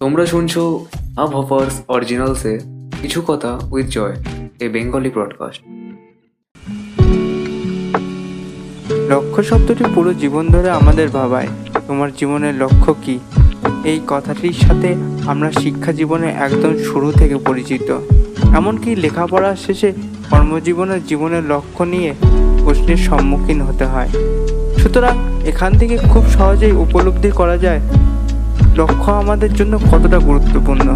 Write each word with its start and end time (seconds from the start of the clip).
তোমরা 0.00 0.26
শুনছো 0.26 0.84
আব 1.16 1.36
হপার্স 1.36 1.82
অরিজিনালসে 1.88 2.58
কিছু 3.02 3.22
কথা 3.22 3.58
with 3.70 3.86
Joy 3.86 4.14
a 4.60 4.68
Bengali 4.68 5.10
broadcast 5.10 5.62
লক্ষ্য 9.10 9.42
শব্দটি 9.42 9.84
পুরো 9.94 10.14
জীবন 10.14 10.48
ধরে 10.48 10.70
আমাদের 10.70 11.08
ভাবায়। 11.08 11.46
তোমার 11.88 12.10
জীবনের 12.16 12.54
লক্ষ্য 12.54 12.94
কি? 13.02 13.18
এই 13.84 14.00
কথাটির 14.06 14.52
সাথে 14.52 14.94
আমরা 15.26 15.52
শিক্ষা 15.52 15.92
জীবনে 15.92 16.26
একদম 16.26 16.78
শুরু 16.78 17.12
থেকে 17.12 17.36
পরিচিত। 17.36 17.98
এমনকি 18.54 18.96
লেখাপড়া 18.96 19.56
শেষে 19.56 19.92
কর্মজীবনের 20.30 21.06
জীবনের 21.06 21.42
লক্ষ্য 21.42 21.84
নিয়ে 21.84 22.14
প্রশ্নের 22.64 22.96
সম্মুখীন 22.96 23.60
হতে 23.60 23.84
হয়। 23.84 24.08
সুতরাং 24.78 25.14
এখান 25.46 25.72
থেকে 25.78 25.96
খুব 25.96 26.26
সহজেই 26.26 26.72
উপলব্ধি 26.72 27.30
করা 27.30 27.56
যায় 27.58 27.80
লক্ষ্য 28.76 29.12
আমাদের 29.12 29.52
জন্য 29.54 29.78
কতটা 29.92 30.18
গুরুত্বপূর্ণ। 30.18 30.88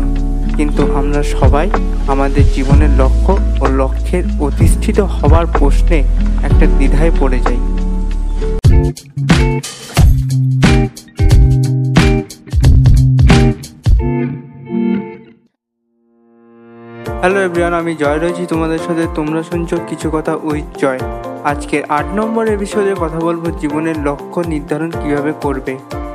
কিন্তু 0.56 0.82
আমরা 0.94 1.22
সবাই 1.22 1.70
আমাদের 2.08 2.44
জীবনের 2.54 2.92
লক্ষ্য 2.98 3.32
ও 3.60 3.64
লক্ষ্যের 3.66 4.24
অধিষ্ঠিত 4.40 5.00
হবার 5.00 5.46
প্রশ্নে 5.58 5.98
একটা 6.42 6.66
দ্বিধায় 6.66 7.12
পড়ে 7.20 7.38
যাই। 7.38 7.60
হ্যালো 17.20 17.38
এভরিওয়ান 17.44 17.74
আমি 17.74 17.92
জয় 17.98 18.18
রয়েছি। 18.18 18.46
তোমাদের 18.46 18.78
সাথে 18.78 19.04
তোমরা 19.14 19.42
শুনছো 19.42 19.76
কিছু 19.88 20.10
কথা 20.10 20.32
উইথ 20.42 20.68
জয়। 20.78 21.00
আজকের 21.44 21.82
আট 21.88 22.06
নম্বর 22.14 22.44
এপিসোডে 22.46 22.94
কথা 23.00 23.18
বলব 23.20 23.42
জীবনের 23.60 23.96
লক্ষ্য 24.04 24.40
নির্ধারণ 24.46 24.90
কীভাবে 24.90 25.32
করবে। 25.42 25.74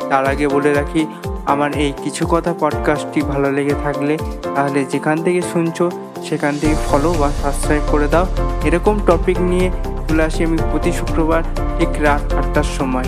তার 0.10 0.26
আগে 0.26 0.48
বলে 0.48 0.74
রাখি 0.74 1.06
আমার 1.46 1.72
এই 1.78 1.94
কিছু 2.04 2.28
কথা 2.28 2.54
পডকাস্টটি 2.60 3.22
ভালো 3.22 3.52
লেগে 3.52 3.76
থাকলে 3.84 4.18
তাহলে 4.56 4.86
যেখান 4.86 5.24
থেকে 5.24 5.42
শুনছো, 5.42 5.92
সেখান 6.24 6.58
থেকে 6.58 6.76
ফলো 6.86 7.14
বা 7.14 7.32
সাবস্ক্রাইব 7.32 7.82
করে 7.92 8.08
দাও। 8.08 8.26
এরকম 8.64 9.00
টপিক 9.08 9.42
নিয়ে 9.42 9.72
চলে 10.10 10.24
আসি 10.24 10.44
আমি 10.44 10.58
প্রতি 10.72 10.92
শুক্রবার 10.92 11.44
ঠিক 11.80 11.90
রাত 12.00 12.34
আটটার 12.34 12.64
সময়। 12.64 13.04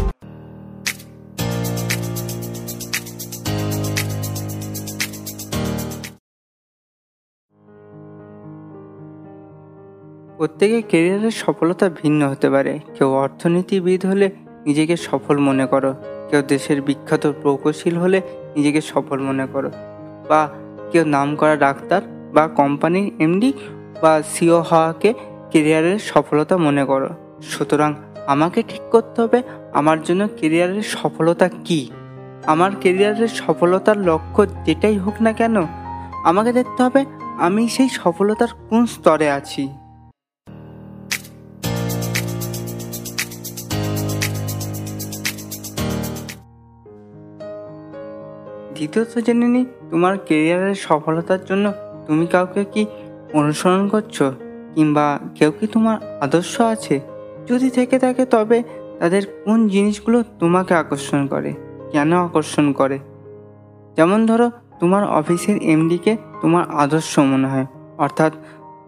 প্রত্যেকের 10.37 10.83
কেরিয়ারের 10.89 11.31
সফলতা 11.31 11.89
ভিন্ন 11.89 12.29
হতে 12.29 12.49
পারে। 12.49 12.79
কেউ 12.97 13.09
অর্থনীতিবিদ 13.13 14.05
হলে 14.05 14.31
নিজেকে 14.65 14.97
সফল 14.97 15.37
মনে 15.37 15.65
করো। 15.65 15.93
কেউ 16.29 16.41
দেশের 16.53 16.79
বিখ্যাত 16.81 17.23
প্রকৌশীল 17.41 17.95
হলে 17.97 18.19
নিজেকে 18.55 18.81
সফল 18.91 19.17
মনে 19.19 19.45
করো। 19.53 19.69
বা 20.29 20.41
কেউ 20.91 21.03
নাম 21.15 21.27
করা 21.35 21.55
ডাক্তার 21.65 22.01
বা 22.35 22.43
কোম্পানির 22.59 23.07
এমডি 23.19 23.49
বা 24.01 24.13
সিও 24.33 24.59
হওয়াকে 24.69 25.09
কেরিয়ারের 25.51 25.99
সফলতা 26.11 26.55
মনে 26.57 26.83
করো। 26.85 27.09
সুতরাং 27.51 27.91
আমাকে 28.27 28.59
ঠিক 28.67 28.83
করতে 28.91 29.17
হবে 29.21 29.39
আমার 29.73 29.97
জন্য 30.03 30.21
কেরিয়ারের 30.37 30.85
সফলতা 30.95 31.47
কি? 31.65 31.81
আমার 32.45 32.71
কেরিয়ারের 32.81 33.31
সফলতার 33.41 33.97
লক্ষ্য 33.99 34.41
যেটাই 34.65 34.97
হোক 34.97 35.15
না 35.21 35.31
কেন, 35.33 35.55
আমাকে 36.29 36.51
দেখতে 36.53 36.79
হবে 36.83 37.01
আমি 37.37 37.63
সেই 37.69 37.89
সফলতার 37.99 38.51
কোন 38.67 38.81
স্তরে 38.85 39.27
আছি। 39.31 39.63
দ্বিতীয়ত 48.77 49.17
জেনে 49.17 49.47
নিই, 49.47 49.65
তোমার 49.91 50.17
কেরিয়ারের 50.17 50.75
সফলতার 50.75 51.41
জন্য 51.45 51.73
তুমি 52.07 52.25
কাউকে 52.27 52.65
কি 52.73 52.85
অনুসরণ 53.33 53.87
করছ? 53.87 54.23
কিংবা 54.75 55.19
কেউ 55.35 55.51
কি 55.59 55.67
তোমার 55.67 55.97
আদর্শ 56.21 56.61
আছে? 56.61 56.99
যদি 57.47 57.69
থেকে 57.69 57.99
থাকে 57.99 58.25
তবে 58.25 58.63
তাদের 58.99 59.23
কোন 59.45 59.67
জিনিসগুলো 59.67 60.23
তোমাকে 60.39 60.73
আকর্ষণ 60.73 61.27
করে? 61.27 61.53
কেন 61.91 62.11
আকর্ষণ 62.25 62.65
করে? 62.71 62.99
যেমন 63.95 64.25
ধরো, 64.25 64.51
তোমার 64.79 65.03
অফিসের 65.09 65.57
এমডিকে 65.63 66.17
তোমার 66.41 66.63
আদর্শ 66.69 67.19
মনে 67.19 67.47
হয়। 67.47 67.65
অর্থাৎ 67.97 68.33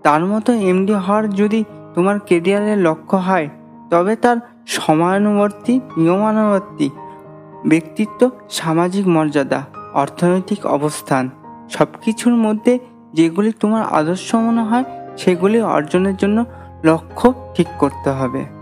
তার 0.04 0.26
মতো 0.26 0.54
এমডি 0.54 0.94
হওয়ার 0.94 1.30
যদি 1.30 1.64
তোমার 1.96 2.20
কেরিয়ারের 2.20 2.78
লক্ষ্য 2.78 3.18
হয়, 3.18 3.48
তবে 3.90 4.14
তার 4.16 4.38
সময়ানুবর্তী, 4.68 5.80
নিয়মানুবর্তী 5.98 6.90
ব্যক্তিত্ব 7.68 8.30
সামাজিক 8.50 9.08
মর্যাদা। 9.08 9.62
অর্থনৈতিক 9.94 10.66
অবস্থান 10.66 11.30
সব 11.70 11.88
কিছুর 12.02 12.34
মধ্যে 12.36 12.80
যেগুলি 13.14 13.52
তোমার 13.60 13.84
আদর্শ 13.84 14.36
মনে 14.36 14.64
হয়, 14.64 14.84
সেগুলি 15.18 15.62
অর্জনের 15.62 16.16
জন্য 16.16 16.46
লক্ষ্য 16.84 17.34
ঠিক 17.56 17.68
করতে 17.80 18.10
হবে। 18.10 18.60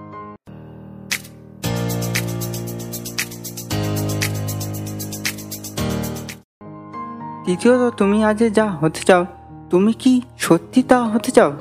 তৃতীয়ত, 7.45 7.93
তুমি 7.97 8.23
আজ 8.23 8.43
যা 8.53 8.71
হতে 8.71 8.99
চাও, 9.05 9.25
তুমি 9.69 9.93
কি 9.93 10.21
সত্যি 10.37 10.83
তা 10.83 11.03
হতে 11.03 11.31
চাও? 11.31 11.53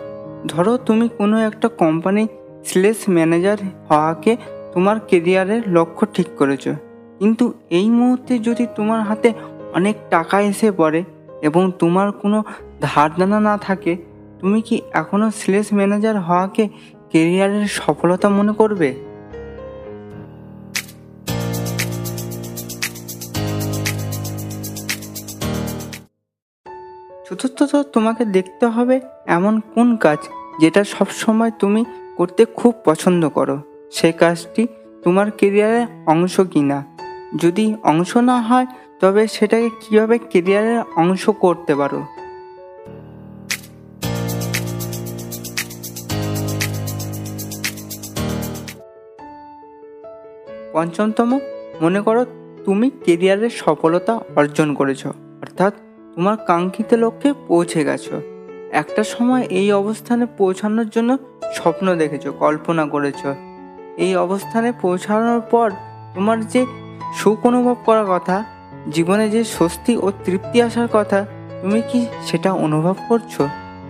ধরো, 0.47 0.77
তুমি 0.77 1.09
কোনো 1.09 1.41
একটা 1.41 1.69
কোম্পানি 1.69 2.27
সেলস 2.65 2.97
ম্যানেজার 3.11 3.57
হওয়াকে 3.91 4.37
তোমার 4.73 5.01
কেরিয়ারের 5.01 5.63
লক্ষ্য 5.69 6.07
ঠিক 6.15 6.27
করেছ। 6.39 6.69
কিন্তু 7.19 7.53
এই 7.71 7.91
মুহূর্তে 7.91 8.39
যদি 8.39 8.67
তোমার 8.77 9.01
হাতে 9.01 9.33
অনেক 9.77 9.97
টাকা 10.11 10.37
এসে 10.41 10.69
পড়ে 10.73 11.01
এবং 11.43 11.63
তোমার 11.79 12.09
কোনো 12.13 12.39
ধারদানা 12.81 13.39
না 13.41 13.55
থাকে, 13.59 13.93
তুমি 14.41 14.59
কি 14.63 14.77
এখনও 14.93 15.29
সেলস 15.31 15.69
ম্যানেজার 15.75 16.17
হওয়াকে 16.21 16.65
কেরিয়ারের 17.11 17.67
সফলতা 17.79 18.29
মনে 18.29 18.53
করবে? 18.53 18.89
চতুর্থত 27.27 27.73
তোমাকে 27.93 28.23
দেখতে 28.37 28.67
হবে 28.67 28.97
এমন 29.27 29.55
কোন 29.75 29.89
কাজ 29.97 30.21
যেটা 30.61 30.83
সব 30.85 31.09
সময় 31.11 31.53
তুমি 31.59 31.83
করতে 32.17 32.43
খুব 32.59 32.73
পছন্দ 32.85 33.23
করো। 33.29 33.57
সেই 33.93 34.13
কাজটি 34.13 34.63
তোমার 35.05 35.27
কেরিয়ারের 35.31 35.87
অংশ 36.07 36.35
কিনা। 36.53 36.79
যদি 37.43 37.65
অংশ 37.83 38.13
না 38.31 38.37
হয় 38.43 38.67
তবে 39.01 39.23
সেটাকে 39.27 39.69
কীভাবে 39.81 40.19
কেরিয়ারের 40.19 40.81
অংশ 40.97 41.31
করতে 41.41 41.75
পারো? 41.75 42.01
পঞ্চমতম, 50.73 51.31
মনে 51.83 52.01
করো 52.01 52.23
তুমি 52.65 52.91
কেরিয়ারের 53.05 53.51
সফলতা 53.51 54.21
অর্জন 54.37 54.69
করেছ, 54.75 55.07
অর্থাৎ 55.43 55.73
তোমার 56.15 56.37
কাঙ্ক্ষিত 56.47 56.91
লক্ষ্যে 56.95 57.31
পৌঁছে 57.49 57.81
গেছো। 57.85 58.21
একটা 58.73 59.03
সময় 59.05 59.43
এই 59.51 59.69
অবস্থানে 59.73 60.27
পৌঁছানোর 60.39 60.89
জন্য 60.89 61.11
স্বপ্ন 61.55 61.87
দেখেছ, 61.95 62.25
কল্পনা 62.39 62.85
করেছ। 62.87 63.21
এই 63.97 64.13
অবস্থানে 64.17 64.73
পৌঁছানোর 64.83 65.41
পর 65.51 65.69
তোমার 66.15 66.39
যে 66.47 66.63
সুখ 67.15 67.39
অনুভব 67.47 67.77
করার 67.85 68.07
কথা 68.09 68.37
জীবনে 68.93 69.31
যে 69.31 69.45
স্বস্তি 69.45 69.97
ও 69.97 70.13
তৃপ্তি 70.25 70.63
আসার 70.63 70.89
কথা, 70.93 71.27
তুমি 71.63 71.83
কি 71.91 72.07
সেটা 72.27 72.53
অনুভব 72.53 72.95
করছ? 73.09 73.43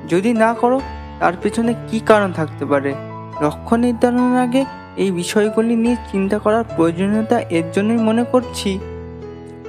যদি 0.09 0.33
না 0.33 0.55
করো, 0.55 0.81
তার 1.21 1.33
পেছনে 1.43 1.75
কি 1.89 2.01
কারণ 2.01 2.33
থাকতে 2.33 2.65
পারে? 2.67 2.95
লক্ষ্য 3.43 3.77
নির্ধারণের 3.77 4.39
আগে 4.41 4.65
এই 4.97 5.11
বিষয়গুলি 5.11 5.77
নিয়ে 5.77 5.97
চিন্তা 6.13 6.39
করার 6.39 6.65
প্রয়োজনীয়তা 6.77 7.41
এর 7.41 7.65
জন্যই 7.73 7.97
মনে 7.97 8.25
করছি 8.25 8.79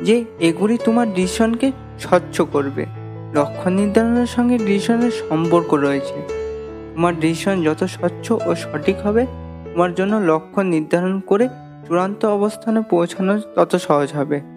যে, 0.01 0.25
এগুলি 0.39 0.77
তোমার 0.85 1.13
ডিসিশনকে 1.13 1.71
স্বচ্ছ 1.99 2.41
করবে। 2.41 2.85
লক্ষ্য 3.34 3.69
নির্ধারণের 3.69 4.25
সঙ্গে 4.25 4.57
ডিসিশনের 4.57 5.11
সম্পর্ক 5.29 5.73
রয়েছে। 5.73 6.17
তোমার 6.93 7.19
ডিসিশন 7.19 7.63
যত 7.63 7.84
স্বচ্ছ 7.84 8.31
ও 8.31 8.55
সঠিক 8.55 8.97
হবে, 9.03 9.25
তোমার 9.73 9.93
জন্য 9.96 10.16
লক্ষ্য 10.16 10.61
নির্ধারণ 10.61 11.19
করে 11.19 11.47
চূড়ান্ত 11.87 12.25
অবস্থানে 12.25 12.81
পৌঁছানো 12.90 13.40
তত 13.55 13.75
সহজ 13.75 14.13
হবে। 14.13 14.56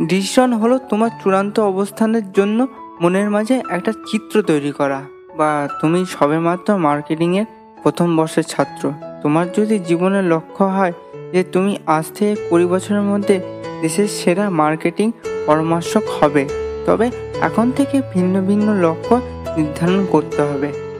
ডিসিশন 0.00 0.50
হলো 0.52 0.76
তোমার 0.90 1.10
চূড়ান্ত 1.20 1.56
অবস্থানের 1.60 2.26
জন্য 2.32 2.58
মনের 3.02 3.28
মাঝে 3.30 3.56
একটা 3.76 3.92
চিত্র 4.08 4.34
তৈরি 4.42 4.72
করা 4.72 5.00
বা 5.38 5.50
তুমি 5.80 6.00
সবেমাত্র 6.16 6.68
মার্কেটিংয়ের 6.78 7.46
প্রথম 7.82 8.16
বর্ষের 8.16 8.42
ছাত্র। 8.42 8.82
তোমার 9.22 9.46
যদি 9.56 9.78
জীবনের 9.78 10.24
লক্ষ্য 10.24 10.64
হয় 10.64 10.92
যে 11.32 11.40
তুমি 11.44 11.72
আজ 11.86 12.06
থেকে 12.16 12.34
কুড়ি 12.48 12.66
বছরের 12.66 13.02
মধ্যে 13.02 13.36
দেশের 13.82 14.08
সেরা 14.18 14.50
মার্কেটিং 14.50 15.08
পরামর্শক 15.46 16.04
হবে, 16.18 16.42
তবে 16.86 17.06
এখন 17.40 17.66
থেকে 17.70 17.96
ভিন্ন 18.12 18.34
ভিন্ন 18.48 18.68
লক্ষ্য 18.84 19.14
নির্ধারণ 19.56 20.06
করতে 20.06 20.42
হবে। 20.42 20.91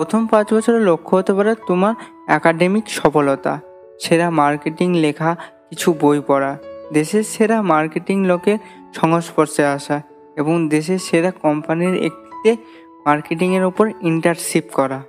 প্রথম 0.00 0.26
পাঁচ 0.26 0.54
বছরের 0.54 0.80
লক্ষ্য 0.80 1.16
হতে 1.16 1.32
পারে 1.32 1.54
তোমার 1.66 1.94
একাডেমিক 2.28 2.84
সফলতা। 2.88 3.60
সেরা 4.00 4.30
মার্কেটিং 4.30 4.94
লেখা, 4.94 5.36
কিছু 5.68 5.94
বই 6.00 6.20
পড়া। 6.26 6.58
দেশের 6.92 7.22
সেরা 7.22 7.62
মার্কেটিং 7.62 8.26
লোকের 8.26 8.58
সংস্পর্শে 8.94 9.64
আসা 9.64 10.02
এবং 10.36 10.68
দেশের 10.68 10.98
সেরা 10.98 11.30
কোম্পানির 11.30 11.94
একটিতে 12.04 12.56
মার্কেটিংয়ের 13.06 13.64
ওপর 13.64 13.90
ইন্টার্নশিপ 14.00 14.64
করা। 14.72 15.02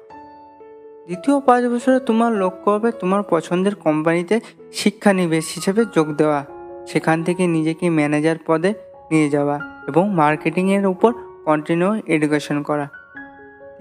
দ্বিতীয় 1.05 1.39
পাঁচ 1.39 1.63
বছরে 1.65 1.99
তোমার 1.99 2.33
লক্ষ্য 2.33 2.71
হবে 2.71 2.91
তোমার 2.91 3.23
পছন্দের 3.29 3.75
কোম্পানিতে 3.75 4.39
শিক্ষানিবেশ 4.73 5.45
হিসেবে 5.55 5.85
যোগ 5.95 6.07
দেওয়া। 6.13 6.45
সেখান 6.87 7.23
থেকে 7.23 7.47
নিজেকে 7.47 7.89
ম্যানেজার 7.89 8.35
পদে 8.47 8.73
নিয়ে 9.11 9.29
যাওয়া 9.29 9.59
এবং 9.87 10.13
মার্কেটিংয়ের 10.13 10.85
উপর 10.85 11.13
কন্টিনিউ 11.45 12.01
এডুকেশন 12.07 12.63
করা। 12.63 13.00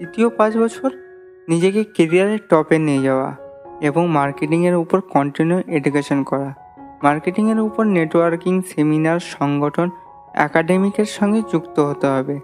তৃতীয় 0.01 0.29
পাঁচ 0.29 0.57
বছর 0.57 0.89
নিজেকে 1.49 1.83
কেরিয়ারের 1.83 2.39
টপে 2.49 2.77
নিয়ে 2.77 3.01
যাওয়া 3.03 3.35
এবং 3.81 4.07
মার্কেটিংয়ের 4.07 4.75
উপর 4.75 5.01
কন্টিনিউ 5.01 5.59
এডুকেশন 5.67 6.23
করা। 6.23 6.53
মার্কেটিংয়ের 7.03 7.59
উপর 7.59 7.85
নেটওয়ার্কিং 7.85 8.61
সেমিনার 8.61 9.19
সংগঠন 9.19 9.89
একাডেমিকের 10.33 11.05
সঙ্গে 11.05 11.41
যুক্ত 11.51 11.79
হতে 11.79 12.07
হবে। 12.07 12.39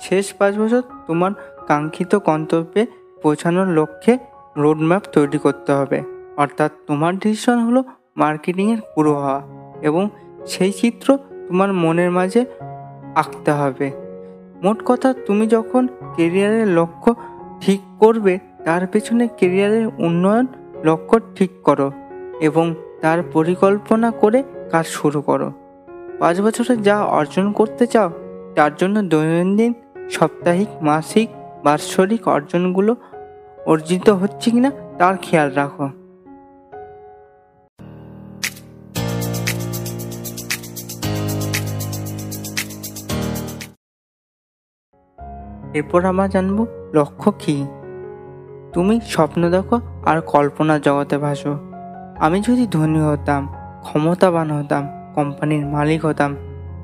শেষ 0.00 0.34
পাঁচ 0.34 0.58
বছর 0.58 0.82
তোমার 1.06 1.32
কাঙ্ক্ষিত 1.66 2.14
গন্তব্যে 2.14 2.86
পৌঁছানোর 3.22 3.66
লক্ষ্যে 3.66 4.18
রোডম্যাপ 4.56 5.02
তৈরি 5.12 5.38
করতে 5.38 5.72
হবে। 5.72 6.02
অর্থাৎ 6.36 6.70
তোমার 6.86 7.18
ডিসিশন 7.18 7.58
হলো 7.58 7.84
মার্কেটিংয়ের 8.16 8.78
পুরো 8.94 9.12
হওয়া 9.14 9.42
এবং 9.82 10.08
সেই 10.46 10.72
চিত্র 10.72 11.18
তোমার 11.48 11.72
মনের 11.72 12.10
মাঝে 12.10 12.46
আঁকতে 13.14 13.50
হবে। 13.50 14.03
মোট 14.64 14.78
কথা 14.84 15.14
তুমি 15.26 15.46
যখন 15.46 15.88
কেরিয়ারের 16.16 16.68
লক্ষ্য 16.68 17.14
ঠিক 17.60 17.80
করবে, 17.98 18.38
তার 18.64 18.86
পেছনে 18.86 19.28
কেরিয়ারের 19.38 19.86
উন্নয়ন 19.98 20.46
লক্ষ্য 20.84 21.20
ঠিক 21.36 21.50
করো 21.64 21.92
এবং 22.40 22.74
তার 23.00 23.18
পরিকল্পনা 23.32 24.10
করে 24.10 24.42
কাজ 24.70 24.86
শুরু 24.86 25.20
করো। 25.22 25.52
পাঁচ 26.18 26.40
বছরে 26.40 26.76
যা 26.76 26.96
অর্জন 27.04 27.52
করতে 27.52 27.86
চাও, 27.86 28.10
তার 28.54 28.72
জন্য 28.76 29.02
দৈনন্দিন, 29.02 29.72
সাপ্তাহিক, 30.10 30.68
মাসিক, 30.82 31.28
বাৎসরিক 31.64 32.28
অর্জনগুলো 32.28 32.96
অর্জিত 33.66 34.10
হচ্ছে 34.10 34.50
কিনা, 34.50 34.70
তার 34.98 35.14
খেয়াল 35.22 35.50
রাখো। 35.54 35.88
এরপর 45.74 46.04
আমরা 46.04 46.28
জানব 46.28 46.66
লক্ষ্য 46.94 47.32
কী? 47.38 47.66
তুমি 48.72 49.00
স্বপ্ন 49.06 49.50
দেখো 49.50 49.80
আর 50.04 50.20
কল্পনা 50.20 50.78
জগতে 50.78 51.18
ভাসো। 51.18 51.58
আমি 52.18 52.40
যদি 52.40 52.66
ধনী 52.66 53.00
হতাম, 53.00 53.54
ক্ষমতাবান 53.82 54.50
হতাম, 54.50 54.88
কোম্পানির 55.14 55.66
মালিক 55.66 56.06
হতাম, 56.06 56.36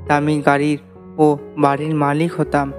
দামি 0.08 0.42
গাড়ির 0.46 0.78
ও 1.18 1.36
বাড়ির 1.58 1.94
মালিক 1.94 2.40
হতাম, 2.40 2.72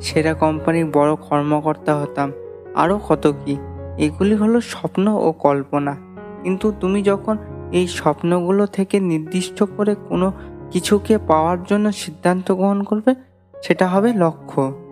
সেরা 0.00 0.34
কোম্পানির 0.34 0.86
বড় 0.92 1.16
কর্মকর্তা 1.16 1.94
হতাম 1.94 2.32
আরও 2.74 3.00
কত 3.08 3.34
কি? 3.44 3.56
এগুলি 3.98 4.34
হলো 4.34 4.60
স্বপ্ন 4.60 5.08
ও 5.08 5.32
কল্পনা। 5.32 5.96
কিন্তু 6.42 6.72
তুমি 6.80 7.02
যখন 7.02 7.36
এই 7.72 7.86
স্বপ্নগুলো 7.86 8.66
থেকে 8.66 9.00
নির্দিষ্ট 9.00 9.62
করে 9.76 9.94
কোনো 10.08 10.32
কিছুকে 10.70 11.18
পাওয়ার 11.18 11.58
জন্য 11.64 11.92
সিদ্ধান্ত 11.92 12.52
গ্রহণ 12.52 12.82
করবে, 12.82 13.14
সেটা 13.62 13.86
হবে 13.88 14.12
লক্ষ্য। 14.12 14.83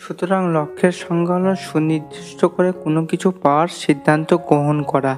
সুতরাং 0.00 0.42
লক্ষ্যের 0.52 0.92
সংজ্ঞা 0.92 1.54
সুনির্দিষ্ট 1.54 2.40
করে 2.44 2.70
কোনো 2.84 3.00
কিছু 3.04 3.28
পাওয়ার 3.42 3.68
সিদ্ধান্ত 3.68 4.30
গ্রহণ 4.48 4.78
করা। 4.82 5.14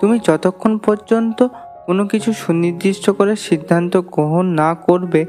তুমি 0.00 0.16
যতক্ষণ 0.24 0.72
পর্যন্ত 0.78 1.38
কোনো 1.86 2.02
কিছু 2.06 2.30
সুনির্দিষ্ট 2.32 3.06
করে 3.10 3.32
সিদ্ধান্ত 3.36 3.92
গ্রহণ 3.96 4.44
না 4.52 4.70
করবে, 4.86 5.22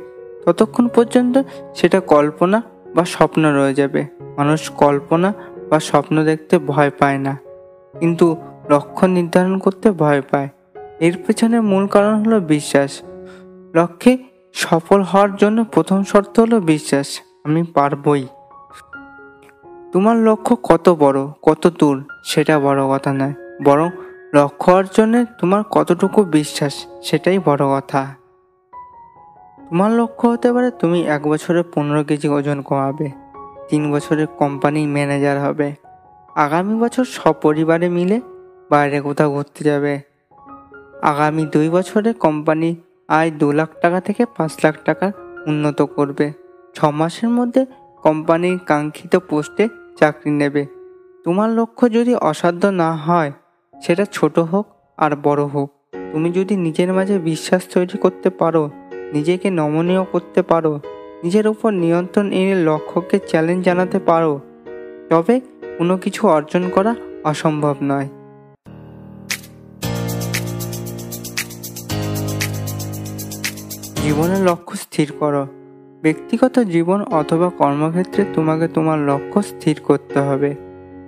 ততক্ষণ 0.46 0.86
পর্যন্ত 0.88 1.36
সেটা 1.76 2.00
কল্পনা 2.00 2.58
বা 2.96 3.04
স্বপ্ন 3.06 3.42
রয়ে 3.58 3.74
যাবে। 3.74 4.02
মানুষ 4.38 4.62
কল্পনা 4.78 5.30
বা 5.70 5.78
স্বপ্ন 5.80 6.16
দেখতে 6.24 6.56
ভয় 6.68 6.92
পায় 7.00 7.18
না, 7.18 7.34
কিন্তু 8.00 8.26
লক্ষ্য 8.70 9.04
নির্ধারণ 9.08 9.56
করতে 9.58 9.88
ভয় 9.92 10.22
পায়। 10.22 10.50
এর 11.00 11.16
পেছনে 11.26 11.58
মূল 11.62 11.84
কারণ 11.88 12.14
হলো 12.24 12.38
বিশ্বাস। 12.54 12.92
লক্ষ্যে 13.74 14.12
সফল 14.56 15.00
হওয়ার 15.02 15.32
জন্য 15.36 15.58
প্রথম 15.66 16.00
শর্ত 16.04 16.36
হলো 16.40 16.58
বিশ্বাস। 16.74 17.08
আমি 17.44 17.62
পারবই। 17.74 18.24
তোমার 19.94 20.18
লক্ষ্য 20.18 20.54
কত 20.64 20.86
বড়, 21.00 21.20
কত 21.42 21.64
দূর, 21.80 21.96
সেটা 22.24 22.56
বড় 22.60 22.82
কথা 22.94 23.12
নয়। 23.14 23.34
বরং 23.64 23.90
লক্ষ্য 24.34 24.72
অর্জনে 24.72 25.26
তোমার 25.40 25.62
কতটুকু 25.72 26.20
বিশ্বাস, 26.24 26.74
সেটাই 27.04 27.40
বড় 27.40 27.64
কথা। 27.76 28.02
তোমার 29.70 29.92
লক্ষ্য 29.92 30.26
হতে 30.28 30.50
পারে 30.54 30.70
তুমি 30.72 31.00
এক 31.16 31.28
বছরে 31.28 31.62
পনেরো 31.74 32.04
কেজি 32.04 32.28
ওজন 32.30 32.62
কমাবে, 32.62 33.08
তিন 33.70 33.92
বছরে 33.92 34.24
কোম্পানির 34.38 34.88
ম্যানেজার 34.88 35.38
হবে, 35.40 35.68
আগামী 36.36 36.76
বছর 36.80 37.06
সপরিবারে 37.16 37.90
মিলে 37.90 38.18
বাইরে 38.70 38.98
কোথাও 39.02 39.30
ঘুরতে 39.32 39.62
যাবে। 39.64 39.94
আগামী 41.02 41.44
দুই 41.46 41.70
বছরে 41.70 42.10
কোম্পানি 42.14 42.70
আয় 43.08 43.30
দু 43.32 43.48
লাখ 43.52 43.70
টাকা 43.82 44.00
থেকে 44.02 44.24
পাঁচ 44.38 44.52
লাখ 44.64 44.76
টাকা 44.86 45.08
উন্নত 45.46 45.80
করবে। 45.82 46.26
ছ 46.76 46.78
মাসের 47.00 47.30
মধ্যে 47.30 47.62
কোম্পানির 48.04 48.58
কাঙ্ক্ষিত 48.66 49.16
পোস্টে 49.30 49.66
চাকরি 49.98 50.32
নেবে। 50.32 50.66
তোমার 51.24 51.50
লক্ষ্য 51.50 51.92
যদি 51.92 52.16
অসাধ্য 52.16 52.66
না 52.66 52.92
হয়, 52.92 53.32
সেটা 53.84 54.06
ছোট 54.12 54.40
হোক 54.40 54.66
আর 54.98 55.12
বড় 55.24 55.44
হোক। 55.44 55.70
তুমি 56.12 56.32
যদি 56.32 56.56
নিজের 56.56 56.94
মাঝে 56.94 57.20
বিশ্বাস 57.20 57.62
তৈরি 57.74 57.98
করতে 57.98 58.30
পারো, 58.30 58.70
নিজেকে 59.14 59.50
নমনীয় 59.50 60.04
করতে 60.04 60.42
পারো, 60.42 60.80
নিজের 61.24 61.48
উপর 61.48 61.72
নিয়ন্ত্রণ 61.74 62.32
এনে 62.32 62.56
লক্ষ্যকে 62.64 63.20
চ্যালেঞ্জ 63.20 63.66
জানাতে 63.66 64.00
পারো, 64.00 64.40
তবে 65.10 65.42
কোনো 65.78 65.98
কিছু 65.98 66.28
অর্জন 66.28 66.70
করা 66.70 66.96
অসম্ভব 67.24 67.76
নয়। 67.82 68.10
জীবনের 74.04 74.42
লক্ষ্য 74.42 74.78
স্থির 74.78 75.12
করো। 75.20 75.61
ব্যক্তিগত 76.04 76.60
জীবন 76.60 77.02
অথবা 77.02 77.50
কর্মক্ষেত্রে 77.50 78.26
তোমাকে 78.34 78.68
তোমার 78.68 79.00
লক্ষ্য 79.00 79.42
স্থির 79.42 79.82
করতে 79.84 80.20
হবে। 80.20 80.56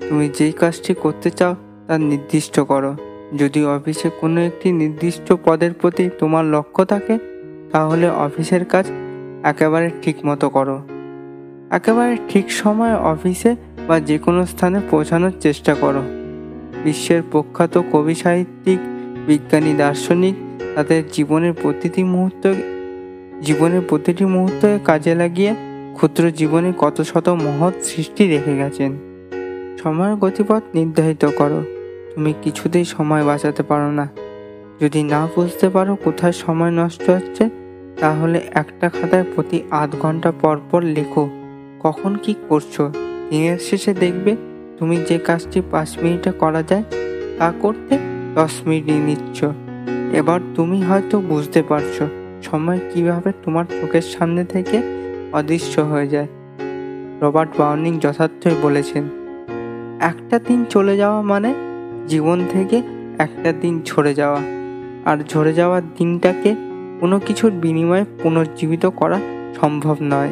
তুমি 0.10 0.30
যেই 0.38 0.52
কাজটি 0.52 0.94
করতে 0.94 1.30
চাও, 1.30 1.56
তা 1.88 1.98
নির্দিষ্ট 1.98 2.60
করো। 2.60 2.96
যদি 3.38 3.66
অফিসে 3.66 4.10
কোনো 4.22 4.42
একটি 4.42 4.72
নির্দিষ্ট 4.72 5.34
পদের 5.46 5.74
প্রতি 5.74 6.10
তোমার 6.20 6.46
লক্ষ্য 6.46 6.86
থাকে, 6.86 7.18
তাহলে 7.72 8.10
অফিসের 8.10 8.66
কাজ 8.66 8.86
একেবারে 9.44 9.92
ঠিক 10.02 10.26
মতো 10.26 10.50
করো। 10.50 10.82
একেবারে 11.70 12.18
ঠিক 12.30 12.52
সময়ে 12.52 12.94
অফিসে 12.94 13.56
বা 13.88 14.00
যে 14.00 14.18
কোনো 14.18 14.46
স্থানে 14.46 14.80
পৌঁছানোর 14.92 15.32
চেষ্টা 15.40 15.76
করো। 15.76 16.02
বিশ্বের 16.84 17.22
প্রখ্যাত 17.32 17.82
কবি 17.92 18.16
সাহিত্যিক, 18.16 18.80
বিজ্ঞানী, 19.28 19.74
দার্শনিক, 19.74 20.36
তাদের 20.76 21.04
জীবনের 21.14 21.54
প্রতিটি 21.62 22.04
মুহূর্ত 22.04 22.54
জীবনের 23.42 23.82
প্রতিটি 23.90 24.26
মুহূর্তে 24.26 24.80
কাজে 24.86 25.16
লাগিয়ে 25.16 25.56
ক্ষুদ্র 25.94 26.32
জীবনে 26.32 26.74
কত 26.78 27.02
শত 27.02 27.30
মহৎ 27.30 27.74
সৃষ্টি 27.84 28.28
রেখে 28.28 28.58
গেছেন। 28.58 28.98
সময়ের 29.84 30.16
গতিপথ 30.16 30.62
নির্ধারিত 30.76 31.26
করো। 31.26 31.64
তুমি 32.16 32.34
কিছুতেই 32.42 32.86
সময় 32.86 33.24
বাঁচাতে 33.24 33.64
পারো 33.64 33.92
না। 33.92 34.10
যদি 34.82 35.04
না 35.04 35.28
বুঝতে 35.36 35.70
পারো 35.70 35.96
কোথায় 35.96 36.32
সময় 36.32 36.72
নষ্ট 36.72 37.10
হচ্ছে, 37.10 37.50
তাহলে 38.00 38.42
একটা 38.54 38.90
খাতায় 38.90 39.24
প্রতি 39.36 39.64
আধ 39.72 39.96
ঘণ্টা 40.00 40.32
পর 40.32 40.60
পর 40.72 40.84
লেখো, 40.84 41.30
কখন 41.80 42.18
কি 42.24 42.36
করছ। 42.50 42.82
দিনের 43.30 43.58
শেষে 43.58 43.94
দেখবে 43.94 44.36
তুমি 44.78 44.98
যে 44.98 45.18
কাজটি 45.18 45.62
পাঁচ 45.72 45.98
মিনিটে 46.04 46.32
করা 46.32 46.64
যায়, 46.64 46.84
তা 47.38 47.54
করতে 47.62 47.98
দশ 48.36 48.52
মিনিট 48.66 48.84
নিচ্ছ। 48.88 49.44
এবার 50.14 50.40
তুমি 50.56 50.82
হয়তো 50.82 51.20
বুঝতে 51.20 51.64
পারছ। 51.64 52.02
সময় 52.44 52.80
কীভাবে 52.94 53.32
তোমার 53.44 53.66
চোখের 53.82 54.02
সামনে 54.02 54.46
থেকে 54.46 54.82
অদৃশ্য 55.34 55.82
হয়ে 55.82 56.08
যায়? 56.08 56.28
রবার্ট 57.22 57.52
বাউনিং 57.58 58.00
যথার্থই 58.00 58.56
বলেছেন, 58.62 59.04
একটা 60.02 60.40
দিন 60.40 60.66
চলে 60.70 60.98
যাওয়া 60.98 61.22
মানে 61.22 61.54
জীবন 62.08 62.46
থেকে 62.52 62.82
একটা 63.20 63.54
দিন 63.62 63.82
ঝরে 63.86 64.14
যাওয়া। 64.14 64.42
আর 65.06 65.18
ঝরে 65.30 65.54
যাওয়ার 65.54 65.82
দিনটাকে 65.98 66.56
কোনো 67.00 67.20
কিছুর 67.20 67.52
বিনিময়ে 67.52 68.06
পুনর্জীবিত 68.24 68.86
করা 68.86 69.20
সম্ভব 69.62 69.96
নয়। 70.02 70.30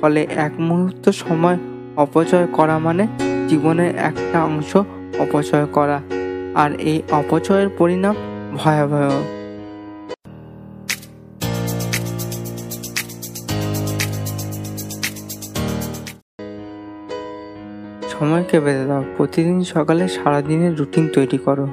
ফলে 0.00 0.26
এক 0.36 0.52
মুহূর্ত 0.58 1.10
সময় 1.10 1.58
অপচয় 1.96 2.46
করা 2.46 2.78
মানে 2.78 3.06
জীবনের 3.48 3.96
একটা 3.96 4.44
অংশ 4.44 4.76
অপচয় 5.18 5.66
করা। 5.66 6.00
আর 6.54 6.70
এই 6.80 7.02
অপচয়ের 7.10 7.68
পরিণাম 7.78 8.14
ভয়াবহ। 8.56 9.39
সময়কে 18.20 18.60
বেঁধে 18.60 18.84
দাও। 18.84 19.04
প্রতিদিন 19.16 19.64
সকালে 19.64 20.08
সারাদিনের 20.08 20.78
রুটিন 20.78 21.08
তৈরি 21.08 21.38
করো। 21.38 21.68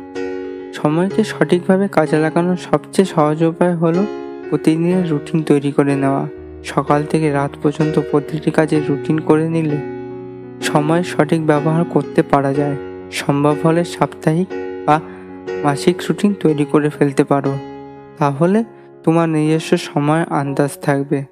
সময়কে 0.74 1.24
সঠিকভাবে 1.24 1.88
কাজে 1.88 2.18
লাগানোর 2.18 2.56
সবচেয়ে 2.56 3.06
সহজ 3.06 3.44
উপায় 3.44 3.76
হলো 3.76 4.06
প্রতিদিনের 4.50 5.10
রুটিন 5.10 5.44
তৈরি 5.44 5.72
করে 5.72 5.96
নেওয়া। 5.96 6.28
সকাল 6.64 7.04
থেকে 7.04 7.32
রাত 7.32 7.52
পর্যন্ত 7.64 8.00
প্রতিটি 8.12 8.52
কাজের 8.52 8.82
রুটিন 8.90 9.18
করে 9.20 9.50
নিলে 9.50 9.78
সময় 10.62 11.04
সঠিক 11.04 11.46
ব্যবহার 11.46 11.84
করতে 11.84 12.22
পারা 12.24 12.54
যায়। 12.54 12.76
সম্ভব 13.12 13.56
হলে 13.64 13.84
সাপ্তাহিক 13.84 14.48
বা 14.86 15.00
মাসিক 15.64 15.96
রুটিন 16.10 16.34
তৈরি 16.34 16.66
করে 16.66 16.90
ফেলতে 16.90 17.24
পারো। 17.24 17.58
তাহলে 18.18 18.64
তোমার 19.04 19.30
নিজস্ব 19.30 19.78
সময় 19.78 20.26
আন্দাজ 20.30 20.70
থাকবে। 20.82 21.24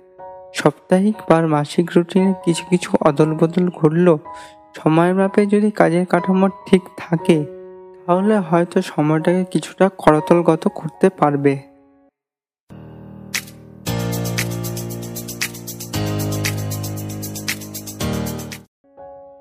সাপ্তাহিক 0.54 1.16
বা 1.30 1.48
মাসিক 1.48 1.90
রুটিনে 1.96 2.34
কিছু 2.46 2.64
কিছু 2.70 2.98
অদল 3.02 3.34
বদল 3.34 3.70
ঘটলেও 3.70 4.20
সময়ের 4.76 5.16
মাপে 5.16 5.42
যদি 5.46 5.70
কাজের 5.72 6.06
কাঠামো 6.06 6.48
ঠিক 6.68 6.84
থাকে, 6.98 7.38
তাহলে 8.06 8.36
হয়তো 8.38 8.78
সময়টাকে 8.82 9.44
কিছুটা 9.52 9.90
করতলগত 9.98 10.64
করতে 10.76 11.08
পারবে। 11.20 11.54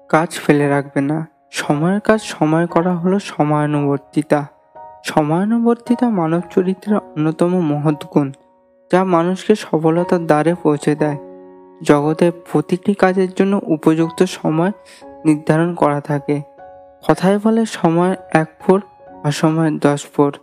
কাজ 0.08 0.30
ফেলে 0.42 0.66
রাখবে 0.68 1.00
না। 1.00 1.18
সময়ের 1.52 2.00
কাজ 2.00 2.20
সময় 2.34 2.66
করা 2.66 2.92
হলো 2.96 3.16
সময়ানুবর্তিতা 3.18 4.40
সময়ানুবর্তিতা 5.04 6.06
মানব 6.10 6.42
চরিত্রের 6.50 6.96
অন্যতম 6.96 7.52
মহৎ 7.70 8.00
গুণ, 8.04 8.28
যা 8.90 9.00
মানুষকে 9.04 9.54
সফলতার 9.54 10.22
দ্বারে 10.26 10.52
পৌঁছে 10.62 10.92
দেয়। 10.94 11.18
জগতে 11.82 12.26
প্রতিটি 12.52 12.92
কাজের 12.94 13.30
জন্য 13.38 13.54
উপযুক্ত 13.66 14.20
সময় 14.38 14.72
নির্ধারণ 15.24 15.74
করা 15.74 16.00
থাকে। 16.00 16.42
কথায় 17.08 17.40
বলে 17.44 17.66
সময় 17.66 18.16
এক 18.32 18.48
ফোর 18.60 18.82
অসময় 19.24 19.78
দশ 19.78 20.06
ফোর 20.06 20.38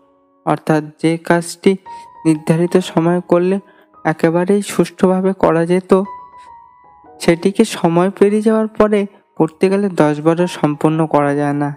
অর্থাৎ 0.46 0.84
যে 0.84 1.18
কাজটি 1.18 1.78
নির্ধারিত 2.26 2.78
সময় 2.78 3.22
করলে 3.22 3.60
একেবারেই 4.06 4.62
সুষ্ঠুভাবে 4.62 5.34
করা 5.34 5.66
যেত, 5.66 6.04
সেটিকে 7.20 7.66
সময় 7.66 8.10
পেরিয়ে 8.10 8.42
যাওয়ার 8.42 8.68
পরে 8.68 9.06
করতে 9.38 9.70
গেলে 9.70 9.90
দশ 9.90 10.22
বারো 10.22 10.48
সম্পন্ন 10.48 11.06
করা 11.06 11.34
যায় 11.34 11.54
না। 11.54 11.76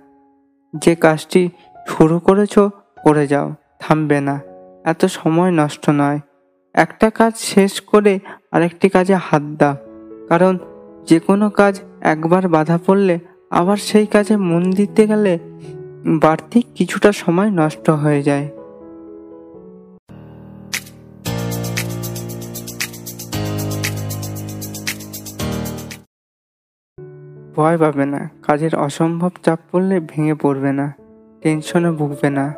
যে 0.76 0.94
কাজটি 0.94 1.50
শুরু 1.88 2.18
করেছ, 2.18 2.58
করে 3.02 3.26
যাও, 3.26 3.54
থামবে 3.80 4.20
না। 4.20 4.40
এত 4.84 5.04
সময় 5.04 5.50
নষ্ট 5.50 5.90
নয়। 5.90 6.20
একটা 6.74 7.10
কাজ 7.10 7.32
শেষ 7.36 7.80
করে 7.80 8.18
আরেকটি 8.52 8.88
কাজে 8.88 9.14
হাত 9.14 9.42
দাও। 9.42 9.76
কারণ 10.28 10.58
যে 11.08 11.20
কোনো 11.20 11.50
কাজ 11.50 11.80
একবার 12.04 12.48
বাধা 12.48 12.78
পড়লে 12.86 13.18
আবার 13.50 13.76
সেই 13.76 14.06
কাজে 14.06 14.36
মন 14.36 14.70
দিতে 14.70 15.06
গেলে 15.06 15.38
বাড়তি 16.22 16.62
কিছুটা 16.74 17.12
সময় 17.12 17.50
নষ্ট 17.50 17.90
হয়ে 17.90 18.22
যায়। 18.22 18.48
ভয় 27.56 27.78
পাবে 27.78 28.04
না, 28.04 28.28
কাজের 28.42 28.74
অসম্ভব 28.76 29.32
চাপ 29.42 29.58
পড়লে 29.72 30.00
ভেঙে 30.00 30.34
পড়বে 30.34 30.72
না, 30.72 30.86
টেনশনে 31.42 31.90
ভুগবে 31.90 32.30
না। 32.30 32.54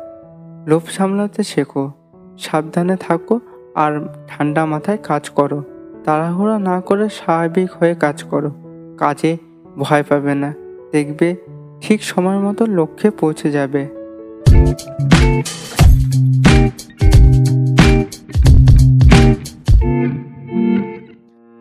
লোভ 0.67 0.83
সামলাতে 0.89 1.43
শেখো, 1.43 1.91
সাবধানে 2.37 2.95
থাকো 2.97 3.39
আর 3.75 3.91
ঠান্ডা 4.27 4.65
মাথায় 4.65 4.97
কাজ 5.03 5.29
করো, 5.29 5.63
তাড়াহুড়া 6.03 6.57
না 6.59 6.81
করে 6.81 7.09
স্বাভাবিক 7.09 7.69
হয়ে 7.71 7.95
কাজ 7.95 8.23
করো। 8.23 8.66
কাজে 8.97 9.37
ভয় 9.77 10.03
পাবে 10.03 10.35
না। 10.35 10.53
দেখবে 10.91 11.35
ঠিক 11.81 12.03
সময় 12.03 12.39
মতো 12.39 12.65
লক্ষ্যে 12.65 13.09
পৌঁছে 13.09 13.51
যাবে। 13.51 13.81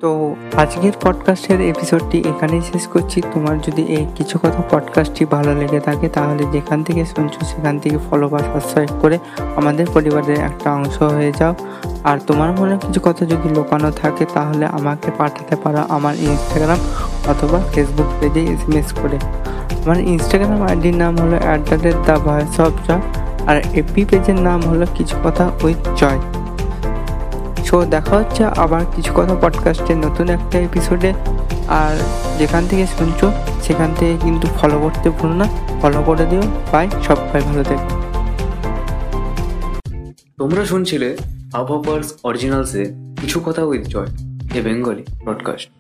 তো 0.06 0.14
আজকের 0.56 0.94
পডকাস্টের 1.00 1.60
এপিসোডটি 1.72 2.18
এখানেই 2.28 2.62
শেষ 2.72 2.84
করছি। 2.86 3.18
তোমার 3.34 3.56
যদি 3.60 3.82
এই 3.96 4.04
কিছু 4.16 4.36
কথা 4.38 4.60
পডকাস্টটি 4.70 5.24
ভালো 5.24 5.52
লেগে 5.54 5.80
থাকে, 5.80 6.06
তাহলে 6.08 6.42
যেখান 6.52 6.78
থেকে 6.82 7.02
শুনছো 7.04 7.40
সেখান 7.44 7.74
থেকে 7.78 7.98
ফলো 8.10 8.26
বা 8.28 8.38
সাবস্ক্রাইব 8.38 8.92
করে 9.02 9.16
আমাদের 9.56 9.86
পরিবারের 9.94 10.38
একটা 10.40 10.68
অংশ 10.72 10.96
হয়ে 11.16 11.32
যাও। 11.32 11.52
আর 12.04 12.16
তোমার 12.26 12.50
মনে 12.60 12.74
কিছু 12.78 13.00
কথা 13.04 13.22
যদি 13.26 13.48
লোকানো 13.54 13.88
থাকে, 13.90 14.24
তাহলে 14.34 14.64
আমাকে 14.78 15.08
পাঠাতে 15.18 15.54
পারো 15.56 15.80
আমার 15.88 16.14
ইনস্টাগ্রাম 16.26 16.80
অথবা 17.28 17.58
ফেসবুক 17.72 18.08
পেজে 18.20 18.42
এস 18.52 18.62
এম 18.68 18.74
এস 18.76 18.88
করে। 18.92 19.18
আমার 19.82 19.98
ইনস্টাগ্রাম 20.12 20.60
আইডির 20.62 20.96
নাম 20.96 21.12
হলো 21.18 21.36
at 21.42 21.60
the 21.68 21.76
rate 21.84 21.98
the 22.06 22.16
voice 22.24 22.54
of 22.60 22.74
Joy 22.86 23.02
আর 23.46 23.56
এপি 23.74 24.02
পেজের 24.04 24.38
নাম 24.40 24.60
হলো 24.70 24.86
কিছু 24.94 25.14
কথা 25.24 25.44
উইথ 25.62 25.80
জয় 26.00 26.20
সো 27.66 27.84
দেখা 27.84 28.16
হচ্ছে 28.16 28.44
আবার 28.44 28.80
কিছু 28.96 29.12
কথা 29.16 29.34
পডকাস্টের 29.34 29.96
নতুন 29.96 30.28
একটা 30.28 30.58
এপিসোডে 30.58 31.12
আর 31.68 31.96
যেখান 32.38 32.68
থেকে 32.68 32.86
শুনছো, 32.86 33.32
সেখান 33.62 33.94
থেকে 33.98 34.16
কিন্তু 34.20 34.46
ফলো 34.46 34.78
করতে 34.78 35.10
ভুলো 35.10 35.34
না। 35.34 35.44
ফলো 35.82 36.02
করে 36.02 36.26
দিও। 36.26 36.42
বাই 36.72 36.88
সবাই 37.02 37.40
ভালো 37.40 37.64
থেকো। 37.64 38.02
তোমরা 40.36 40.64
শুনছিলে 40.64 41.16
আবহাওয়ার্স 41.54 42.14
অরিজিনালসে 42.24 42.94
কিছু 43.20 43.40
কথা 43.40 43.64
with 43.64 43.86
Joy 43.86 44.06
a 44.54 44.62
Bengali 44.62 45.04
podcast 45.26 45.70